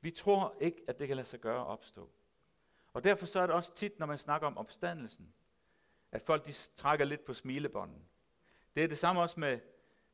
[0.00, 2.10] Vi tror ikke, at det kan lade sig gøre at opstå.
[2.92, 5.34] Og derfor så er det også tit, når man snakker om opstandelsen,
[6.12, 8.08] at folk de trækker lidt på smilebånden.
[8.74, 9.60] Det er det samme også med,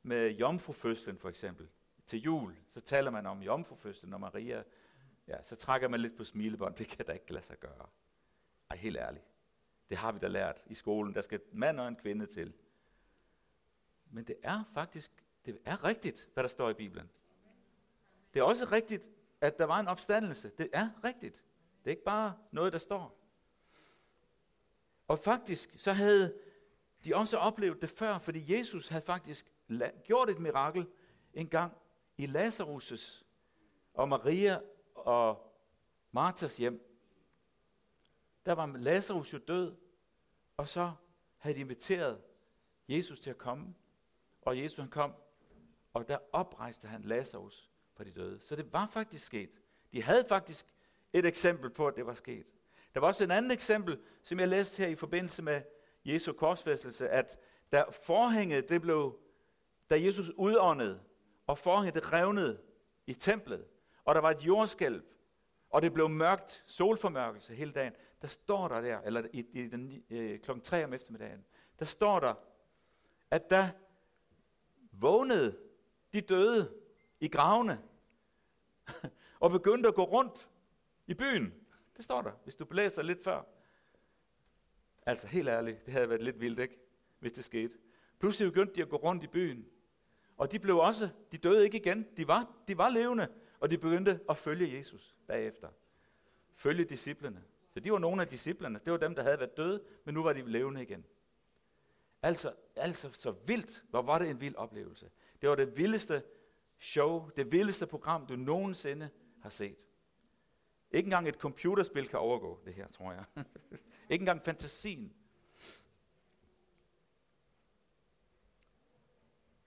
[0.02, 1.68] med jomfrufødslen for eksempel.
[2.06, 4.62] Til jul, så taler man om jomfrufødslen, og Maria,
[5.28, 6.74] ja, så trækker man lidt på smilebånd.
[6.74, 7.86] Det kan da ikke lade sig gøre.
[8.70, 9.24] Ej, helt ærligt.
[9.88, 11.14] Det har vi da lært i skolen.
[11.14, 12.54] Der skal en mand og en kvinde til.
[14.10, 15.10] Men det er faktisk,
[15.44, 17.10] det er rigtigt, hvad der står i Bibelen.
[18.34, 19.08] Det er også rigtigt,
[19.40, 20.50] at der var en opstandelse.
[20.58, 21.44] Det er rigtigt.
[21.88, 23.18] Det er ikke bare noget, der står.
[25.06, 26.38] Og faktisk, så havde
[27.04, 29.52] de også oplevet det før, fordi Jesus havde faktisk
[30.04, 30.86] gjort et mirakel
[31.34, 31.76] en gang
[32.16, 33.24] i Lazarus'
[33.94, 34.60] og Maria
[34.94, 35.52] og
[36.12, 37.00] Martas hjem.
[38.46, 39.76] Der var Lazarus jo død,
[40.56, 40.92] og så
[41.36, 42.22] havde de inviteret
[42.88, 43.74] Jesus til at komme.
[44.42, 45.14] Og Jesus han kom,
[45.92, 48.40] og der oprejste han Lazarus fra de døde.
[48.44, 49.50] Så det var faktisk sket.
[49.92, 50.66] De havde faktisk
[51.12, 52.46] et eksempel på, at det var sket.
[52.94, 55.62] Der var også et andet eksempel, som jeg læste her i forbindelse med
[56.04, 57.38] Jesu korsfæstelse, at
[57.72, 59.18] da forhænget det blev,
[59.90, 61.00] da Jesus udåndede,
[61.46, 62.60] og forhænget det revnede
[63.06, 63.64] i templet,
[64.04, 65.02] og der var et jordskælv,
[65.70, 67.92] og det blev mørkt, solformørkelse hele dagen,
[68.22, 71.44] der står der der, eller i, i den, øh, klokken 3 om eftermiddagen,
[71.78, 72.34] der står der,
[73.30, 73.68] at der
[74.92, 75.58] vågnede
[76.12, 76.72] de døde
[77.20, 77.82] i gravene,
[79.40, 80.47] og begyndte at gå rundt
[81.08, 81.54] i byen.
[81.96, 83.42] Det står der, hvis du blæser lidt før.
[85.06, 86.78] Altså helt ærligt, det havde været lidt vildt, ikke?
[87.18, 87.78] Hvis det skete.
[88.18, 89.66] Pludselig begyndte de at gå rundt i byen.
[90.36, 92.06] Og de blev også, de døde ikke igen.
[92.16, 93.28] De var, de var levende,
[93.60, 95.68] og de begyndte at følge Jesus bagefter.
[96.54, 97.44] Følge disciplene.
[97.70, 98.80] Så de var nogle af disciplerne.
[98.84, 101.04] Det var dem, der havde været døde, men nu var de levende igen.
[102.22, 103.84] Altså, altså så vildt.
[103.90, 105.10] Hvor var det en vild oplevelse.
[105.42, 106.22] Det var det vildeste
[106.78, 109.10] show, det vildeste program, du nogensinde
[109.42, 109.86] har set.
[110.92, 113.24] Ikke engang et computerspil kan overgå det her, tror jeg.
[114.10, 115.12] Ikke engang fantasien.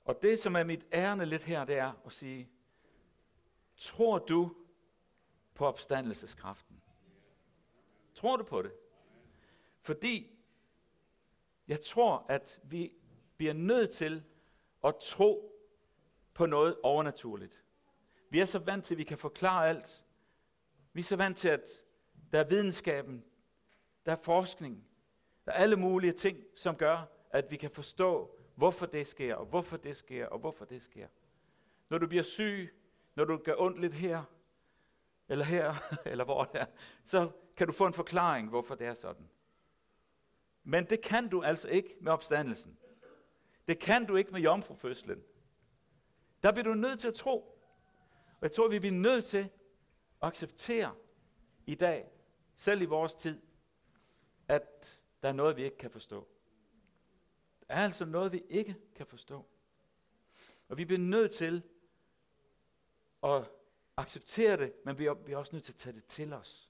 [0.05, 2.49] Og det, som er mit ærne lidt her, det er at sige,
[3.77, 4.55] tror du
[5.53, 6.81] på opstandelseskraften?
[8.15, 8.73] Tror du på det?
[9.81, 10.39] Fordi
[11.67, 12.91] jeg tror, at vi
[13.37, 14.23] bliver nødt til
[14.83, 15.51] at tro
[16.33, 17.63] på noget overnaturligt.
[18.29, 20.00] Vi er så vant til, at vi kan forklare alt.
[20.93, 21.67] Vi er så vant til, at
[22.31, 23.23] der er videnskaben,
[24.05, 24.87] der er forskning,
[25.45, 29.45] der er alle mulige ting, som gør, at vi kan forstå, hvorfor det sker, og
[29.45, 31.07] hvorfor det sker, og hvorfor det sker.
[31.89, 32.73] Når du bliver syg,
[33.15, 34.23] når du gør ondt lidt her,
[35.29, 35.73] eller her,
[36.11, 36.65] eller hvor det er,
[37.03, 39.29] så kan du få en forklaring, hvorfor det er sådan.
[40.63, 42.77] Men det kan du altså ikke med opstandelsen.
[43.67, 45.23] Det kan du ikke med jomfrufødslen.
[46.43, 47.37] Der bliver du nødt til at tro.
[48.25, 49.49] Og jeg tror, vi bliver nødt til
[50.21, 50.95] at acceptere
[51.65, 52.11] i dag,
[52.55, 53.41] selv i vores tid,
[54.47, 56.27] at der er noget, vi ikke kan forstå.
[57.59, 59.45] Der er altså noget, vi ikke kan forstå.
[60.69, 61.63] Og vi bliver nødt til
[63.23, 63.49] at
[63.97, 66.69] acceptere det, men vi er, vi er også nødt til at tage det til os.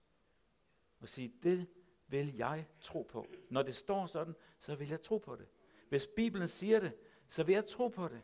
[0.99, 1.67] Og sige, det
[2.07, 3.25] vil jeg tro på.
[3.49, 5.47] Når det står sådan, så vil jeg tro på det.
[5.89, 6.93] Hvis Bibelen siger det,
[7.27, 8.21] så vil jeg tro på det.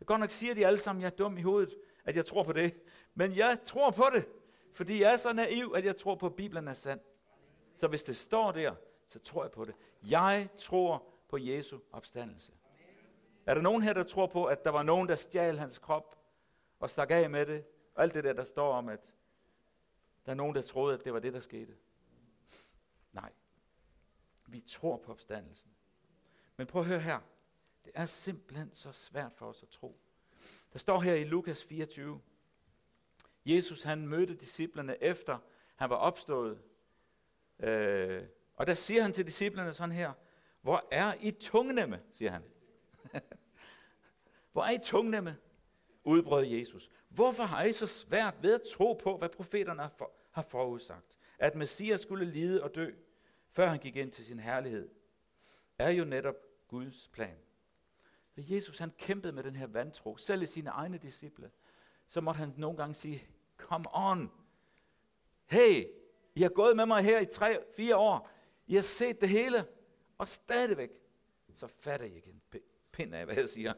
[0.00, 2.42] Jeg godt nok siger de alle sammen, jeg er dum i hovedet, at jeg tror
[2.42, 2.80] på det.
[3.14, 4.28] Men jeg tror på det,
[4.76, 7.00] fordi jeg er så naiv, at jeg tror på, at Bibelen er sand.
[7.76, 8.74] Så hvis det står der,
[9.06, 9.74] så tror jeg på det.
[10.02, 12.52] Jeg tror på Jesu opstandelse.
[13.46, 16.18] Er der nogen her, der tror på, at der var nogen, der stjal hans krop
[16.80, 17.64] og stak af med det?
[17.94, 19.14] Og alt det der, der står om, at
[20.26, 21.76] der er nogen, der troede, at det var det, der skete.
[23.12, 23.32] Nej.
[24.46, 25.70] Vi tror på opstandelsen.
[26.56, 27.20] Men prøv at høre her.
[27.84, 30.00] Det er simpelthen så svært for os at tro.
[30.72, 32.20] Der står her i Lukas 24.
[33.46, 35.38] Jesus han mødte disciplerne efter
[35.76, 36.58] han var opstået.
[37.60, 38.22] Øh,
[38.56, 40.12] og der siger han til disciplerne sådan her,
[40.62, 42.42] hvor er I tungnemme, siger han.
[44.52, 45.36] hvor er I tungnemme?
[46.04, 46.90] Udbrød Jesus.
[47.08, 51.18] Hvorfor har I så svært ved at tro på, hvad profeterne har, for, har forudsagt?
[51.38, 52.90] At Messias skulle lide og dø,
[53.50, 54.88] før han gik ind til sin herlighed,
[55.78, 56.36] er jo netop
[56.68, 57.36] Guds plan.
[58.34, 61.50] Så Jesus han kæmpede med den her vantro, selv i sine egne disciple.
[62.06, 64.32] Så måtte han nogle gange sige, come on.
[65.46, 65.84] Hey,
[66.34, 68.30] I har gået med mig her i tre, fire år.
[68.66, 69.66] I har set det hele,
[70.18, 70.90] og stadigvæk,
[71.54, 72.42] så fatter I ikke en
[72.92, 73.74] pind af, hvad jeg siger.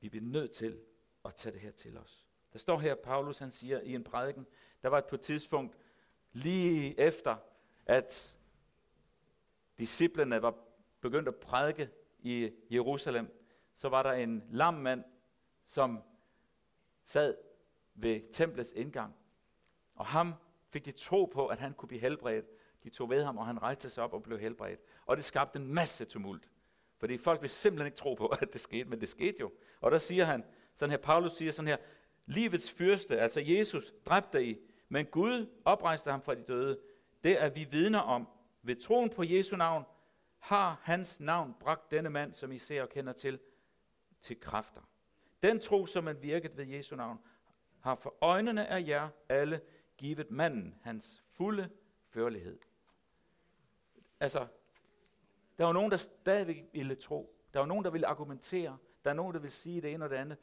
[0.00, 0.80] Vi bliver nødt til
[1.24, 2.26] at tage det her til os.
[2.52, 4.46] Der står her, Paulus han siger i en prædiken,
[4.82, 5.76] der var på et tidspunkt
[6.32, 7.36] lige efter,
[7.86, 8.36] at
[9.78, 10.54] disciplene var
[11.00, 13.39] begyndt at prædike i Jerusalem,
[13.74, 15.04] så var der en lam mand,
[15.66, 16.02] som
[17.04, 17.36] sad
[17.94, 19.14] ved templets indgang.
[19.94, 20.34] Og ham
[20.68, 22.46] fik de tro på, at han kunne blive helbredt.
[22.82, 24.80] De tog ved ham, og han rejste sig op og blev helbredt.
[25.06, 26.48] Og det skabte en masse tumult.
[26.98, 29.52] Fordi folk vil simpelthen ikke tro på, at det skete, men det skete jo.
[29.80, 31.76] Og der siger han, sådan her, Paulus siger sådan her,
[32.26, 36.80] livets fyrste, altså Jesus, dræbte I, men Gud oprejste ham fra de døde.
[37.24, 38.28] Det er vi vidner om.
[38.62, 39.84] Ved troen på Jesu navn
[40.38, 43.38] har hans navn bragt denne mand, som I ser og kender til,
[44.20, 44.80] til kræfter.
[45.42, 47.18] Den tro, som man virket ved Jesu navn,
[47.80, 49.60] har for øjnene af jer alle
[49.96, 51.70] givet manden hans fulde
[52.08, 52.58] førlighed.
[54.20, 54.46] Altså,
[55.58, 57.36] der var nogen, der stadigvæk ville tro.
[57.54, 58.78] Der var nogen, der ville argumentere.
[59.04, 60.38] Der er nogen, der ville sige det ene og det andet.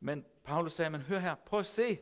[0.00, 1.98] Men Paulus sagde, men hør her, prøv at se.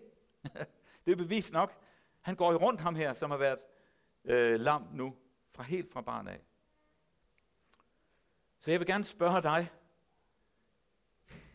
[1.07, 1.81] det er bevis nok.
[2.21, 3.59] Han går jo rundt ham her, som har været
[4.25, 5.17] øh, lam nu,
[5.51, 6.40] fra helt fra barn af.
[8.61, 9.71] Så jeg vil gerne spørge dig,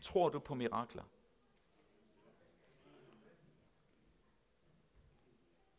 [0.00, 1.04] tror du på mirakler?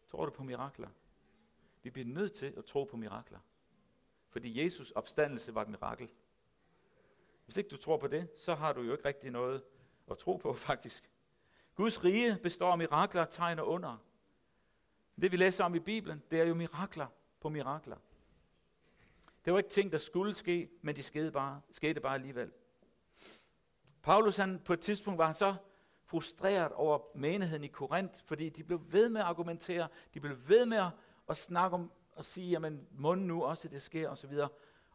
[0.08, 0.90] Tror du på mirakler?
[1.84, 3.40] Vi bliver nødt til at tro på mirakler.
[4.30, 6.10] Fordi Jesus opstandelse var et mirakel.
[7.46, 9.64] Hvis ikke du tror på det, så har du jo ikke rigtig noget
[10.12, 11.10] at tro på, faktisk.
[11.76, 13.98] Guds rige består af mirakler, tegn og under.
[15.22, 17.08] Det vi læser om i Bibelen, det er jo mirakler
[17.40, 17.98] på mirakler.
[19.46, 22.52] Det var ikke ting, der skulle ske, men de skete bare, skete bare alligevel.
[24.04, 25.56] Paulus, han, på et tidspunkt var han så
[26.06, 30.66] frustreret over menigheden i Korinth, fordi de blev ved med at argumentere, de blev ved
[30.66, 30.84] med
[31.30, 34.50] at snakke om og sige, jamen må nu også det sker, og så videre.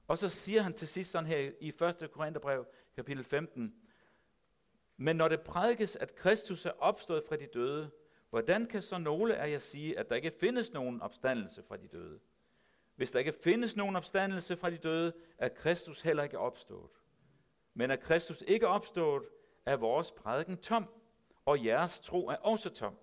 [0.09, 2.11] Og så siger han til sidst sådan her i 1.
[2.12, 2.66] Korintherbrev,
[2.97, 3.75] kapitel 15,
[4.97, 7.90] men når det prædikes, at Kristus er opstået fra de døde,
[8.31, 11.87] hvordan kan så nogle af jer sige, at der ikke findes nogen opstandelse fra de
[11.87, 12.21] døde?
[12.97, 16.90] Hvis der ikke findes nogen opstandelse fra de døde, er Kristus heller ikke opstået.
[17.77, 19.29] Men er Kristus ikke opstået,
[19.67, 20.87] er vores prædiken tom,
[21.45, 22.99] og jeres tro er også tom.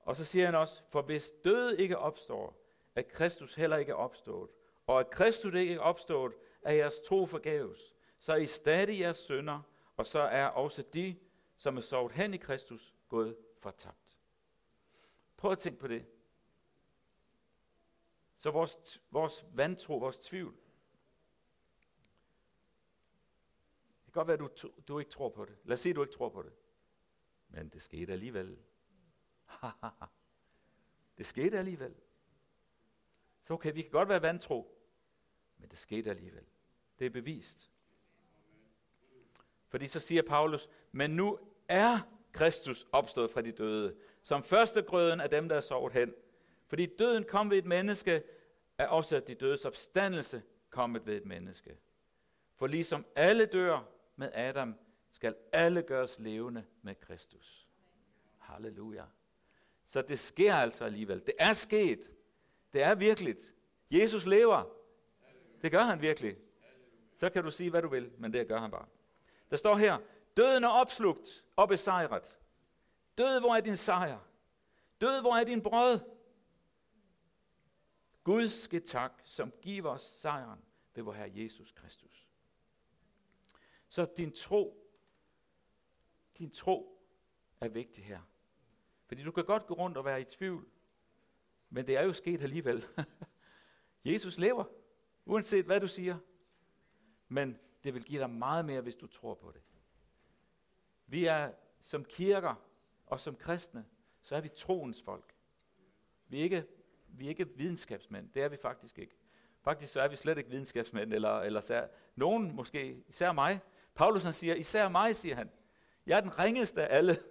[0.00, 2.56] Og så siger han også, for hvis død ikke opstår,
[2.94, 4.50] er Kristus heller ikke opstået.
[4.86, 7.94] Og at Kristus ikke er opstået, er jeres tro forgæves.
[8.18, 9.60] Så er I stadig jeres sønder,
[9.96, 11.16] og så er også de,
[11.56, 14.18] som er sovet hen i Kristus, gået fortabt.
[15.36, 16.06] Prøv at tænke på det.
[18.36, 20.54] Så vores, vores vantro, vores tvivl,
[23.99, 25.56] det kan godt være, at du, du ikke tror på det.
[25.64, 26.52] Lad os sige, at du ikke tror på det.
[27.48, 28.58] Men det skete alligevel.
[31.18, 31.94] det skete alligevel.
[33.42, 34.76] Så okay, vi kan godt være vantro,
[35.58, 36.44] men det skete alligevel.
[36.98, 37.70] Det er bevist.
[39.68, 41.98] Fordi så siger Paulus, men nu er
[42.32, 46.14] Kristus opstået fra de døde, som første grøden af dem, der er sovet hen.
[46.66, 48.22] Fordi døden kom ved et menneske,
[48.78, 51.76] er også de dødes opstandelse kommet ved et menneske.
[52.56, 54.74] For ligesom alle dør med Adam,
[55.10, 57.68] skal alle gøres levende med Kristus.
[58.38, 59.04] Halleluja.
[59.84, 61.26] Så det sker altså alligevel.
[61.26, 62.10] Det er sket.
[62.72, 63.54] Det er virkeligt.
[63.90, 64.64] Jesus lever.
[65.62, 66.36] Det gør han virkelig.
[67.16, 68.86] Så kan du sige, hvad du vil, men det gør han bare.
[69.50, 69.98] Der står her,
[70.36, 72.38] døden er opslugt og besejret.
[73.18, 74.18] Død, hvor er din sejr?
[75.00, 76.00] Død, hvor er din brød?
[78.24, 80.60] Gud skal tak, som giver os sejren
[80.94, 82.29] ved vor Herre Jesus Kristus.
[83.90, 84.90] Så din tro,
[86.38, 87.02] din tro
[87.60, 88.20] er vigtig her.
[89.06, 90.68] Fordi du kan godt gå rundt og være i tvivl,
[91.70, 92.84] men det er jo sket alligevel.
[94.04, 94.64] Jesus lever,
[95.24, 96.18] uanset hvad du siger.
[97.28, 99.62] Men det vil give dig meget mere, hvis du tror på det.
[101.06, 102.54] Vi er som kirker
[103.06, 103.86] og som kristne,
[104.22, 105.34] så er vi troens folk.
[106.28, 106.66] Vi er ikke,
[107.08, 108.30] vi er ikke videnskabsmænd.
[108.30, 109.16] Det er vi faktisk ikke.
[109.62, 113.60] Faktisk så er vi slet ikke videnskabsmænd, eller, eller sær, nogen måske, især mig.
[113.94, 115.50] Paulus han siger, især mig, siger han.
[116.06, 117.22] Jeg er den ringeste af alle.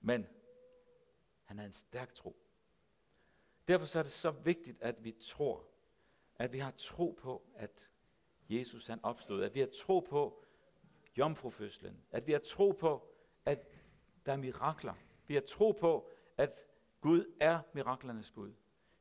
[0.00, 0.26] Men
[1.44, 2.36] han havde en stærk tro.
[3.68, 5.64] Derfor så er det så vigtigt, at vi tror,
[6.36, 7.90] at vi har tro på, at
[8.48, 10.44] Jesus han opstod, at vi har tro på
[11.16, 13.08] jomfrufødslen, at vi har tro på,
[13.44, 13.68] at
[14.26, 14.94] der er mirakler.
[15.26, 16.66] Vi har tro på, at
[17.00, 18.52] Gud er miraklernes Gud.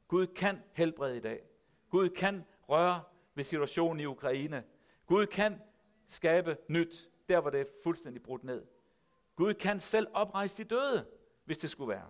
[0.08, 1.44] Gud kan helbrede i dag.
[1.90, 3.04] Gud kan røre
[3.36, 4.64] ved situationen i Ukraine.
[5.06, 5.62] Gud kan
[6.08, 8.66] skabe nyt, der hvor det er fuldstændig brudt ned.
[9.36, 11.08] Gud kan selv oprejse de døde,
[11.46, 12.08] hvis det skulle være.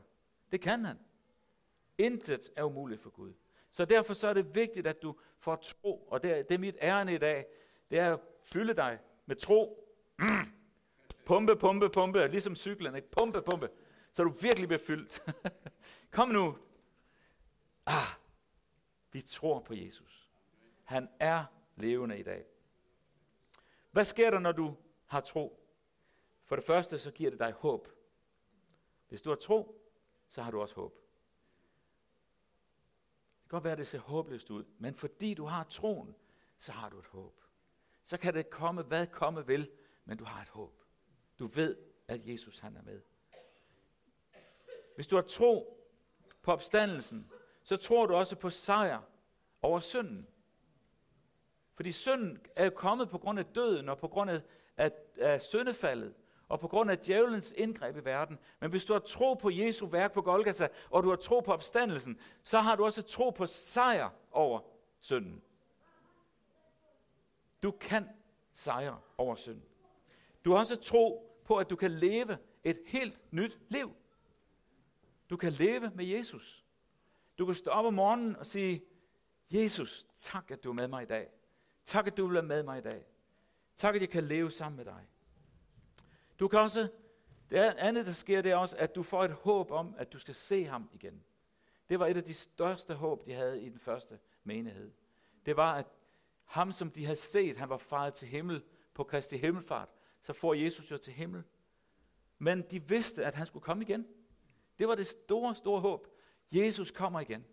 [0.51, 0.99] Det kan han.
[1.97, 3.33] Intet er umuligt for Gud.
[3.71, 6.59] Så derfor så er det vigtigt, at du får tro, og det er, det er
[6.59, 7.45] mit ærne i dag,
[7.89, 9.89] det er at fylde dig med tro.
[10.19, 10.25] Mm.
[11.25, 13.11] Pumpe, pumpe, pumpe, ligesom cyklen, ikke?
[13.11, 13.69] Pumpe, pumpe,
[14.13, 15.25] så du virkelig bliver fyldt.
[16.11, 16.57] Kom nu.
[17.85, 18.07] Ah,
[19.11, 20.29] vi tror på Jesus.
[20.83, 21.43] Han er
[21.75, 22.45] levende i dag.
[23.95, 24.75] Hvad sker der, når du
[25.05, 25.59] har tro?
[26.45, 27.87] For det første, så giver det dig håb.
[29.07, 29.81] Hvis du har tro,
[30.29, 30.93] så har du også håb.
[30.93, 31.01] Det
[33.41, 36.15] kan godt være, at det ser håbløst ud, men fordi du har troen,
[36.57, 37.41] så har du et håb.
[38.03, 39.71] Så kan det komme, hvad komme vil,
[40.05, 40.83] men du har et håb.
[41.39, 41.77] Du ved,
[42.07, 43.01] at Jesus han er med.
[44.95, 45.81] Hvis du har tro
[46.41, 47.31] på opstandelsen,
[47.63, 49.01] så tror du også på sejr
[49.61, 50.27] over synden.
[51.75, 54.41] Fordi synden er jo kommet på grund af døden og på grund af,
[54.77, 56.13] af, af syndefaldet
[56.47, 58.39] og på grund af djævelens indgreb i verden.
[58.59, 61.53] Men hvis du har tro på Jesu værk på Golgata, og du har tro på
[61.53, 64.59] opstandelsen, så har du også tro på sejr over
[64.99, 65.41] synden.
[67.63, 68.09] Du kan
[68.53, 69.65] sejre over synden.
[70.45, 73.95] Du har også tro på, at du kan leve et helt nyt liv.
[75.29, 76.65] Du kan leve med Jesus.
[77.37, 78.83] Du kan stå op om morgenen og sige,
[79.49, 81.29] Jesus, tak at du er med mig i dag.
[81.85, 83.05] Tak at du vil være med mig i dag.
[83.75, 85.07] Tak at jeg kan leve sammen med dig.
[86.39, 86.89] Du kan også,
[87.49, 90.19] det andet der sker, det er også, at du får et håb om, at du
[90.19, 91.23] skal se ham igen.
[91.89, 94.91] Det var et af de største håb, de havde i den første menighed.
[95.45, 95.85] Det var, at
[96.45, 98.63] ham, som de havde set, han var faret til himmel
[98.93, 99.89] på Kristi himmelfart,
[100.21, 101.43] så får Jesus jo til himmel.
[102.37, 104.07] Men de vidste, at han skulle komme igen.
[104.79, 106.07] Det var det store, store håb.
[106.51, 107.45] Jesus kommer igen.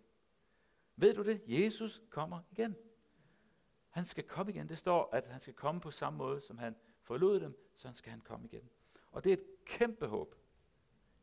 [0.95, 1.41] Ved du det?
[1.47, 2.75] Jesus kommer igen.
[3.93, 4.69] Han skal komme igen.
[4.69, 8.11] Det står, at han skal komme på samme måde, som han forlod dem, så skal
[8.11, 8.69] han komme igen.
[9.11, 10.35] Og det er et kæmpe håb.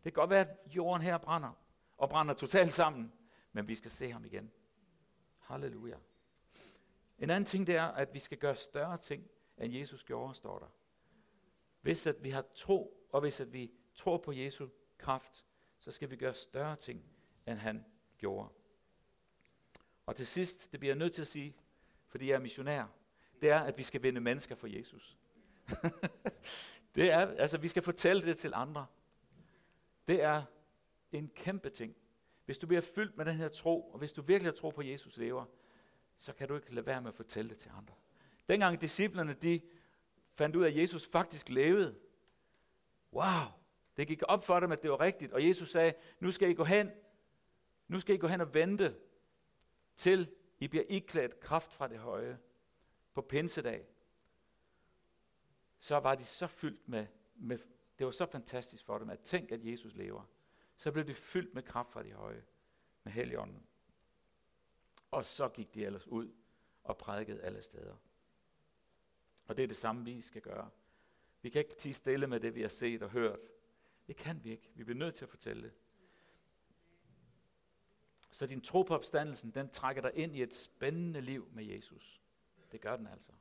[0.04, 1.52] Det kan godt være, at jorden her brænder,
[1.96, 3.12] og brænder totalt sammen,
[3.52, 4.50] men vi skal se ham igen.
[5.38, 5.96] Halleluja.
[7.18, 10.58] En anden ting det er, at vi skal gøre større ting, end Jesus gjorde, står
[10.58, 10.68] der.
[11.80, 14.68] Hvis at vi har tro, og hvis at vi tror på Jesu
[14.98, 15.44] kraft,
[15.78, 17.04] så skal vi gøre større ting,
[17.46, 17.84] end han
[18.18, 18.48] gjorde.
[20.06, 21.56] Og til sidst, det bliver jeg nødt til at sige,
[22.10, 22.84] fordi jeg er missionær,
[23.40, 25.18] det er, at vi skal vinde mennesker for Jesus.
[26.94, 28.86] det er, altså vi skal fortælle det til andre.
[30.08, 30.42] Det er
[31.12, 31.96] en kæmpe ting.
[32.44, 34.80] Hvis du bliver fyldt med den her tro, og hvis du virkelig har tro på,
[34.80, 35.44] at Jesus lever,
[36.18, 37.94] så kan du ikke lade være med at fortælle det til andre.
[38.48, 39.60] Dengang disciplerne, de
[40.32, 41.98] fandt ud af, at Jesus faktisk levede.
[43.12, 43.42] Wow,
[43.96, 45.32] det gik op for dem, at det var rigtigt.
[45.32, 46.90] Og Jesus sagde, nu skal I gå hen,
[47.88, 48.96] nu skal I gå hen og vente,
[49.96, 50.30] til
[50.60, 52.38] i bliver iklædt kraft fra det høje
[53.14, 53.86] på pinsedag
[55.80, 57.58] så var de så fyldt med, med,
[57.98, 60.24] det var så fantastisk for dem, at tænk, at Jesus lever.
[60.76, 62.44] Så blev de fyldt med kraft fra de høje,
[63.04, 63.66] med Helligånden.
[65.10, 66.32] Og så gik de ellers ud
[66.84, 67.96] og prædikede alle steder.
[69.46, 70.70] Og det er det samme, vi skal gøre.
[71.42, 73.40] Vi kan ikke tige stille med det, vi har set og hørt.
[74.06, 74.70] Det kan vi ikke.
[74.74, 75.72] Vi bliver nødt til at fortælle det.
[78.30, 82.20] Så din tro på opstandelsen, den trækker dig ind i et spændende liv med Jesus.
[82.72, 83.32] Det gør den altså.